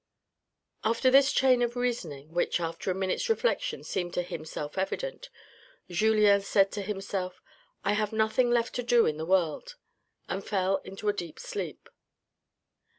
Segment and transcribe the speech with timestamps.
[0.83, 5.29] After this chain of reasoning, which after a minute's reflection seemed to him self evident,
[5.91, 7.39] Julien said to himself,"
[7.85, 9.75] I have nothing left to do in the world,"
[10.27, 11.87] and fell into a deep sleep.